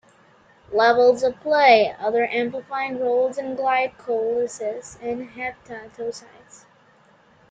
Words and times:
Levels 0.71 1.21
of 1.21 1.39
play 1.41 1.93
other 1.99 2.25
amplifying 2.25 2.99
roles 2.99 3.37
in 3.37 3.55
glycolysis 3.55 4.99
in 4.99 5.29
hepatocytes. 5.29 6.65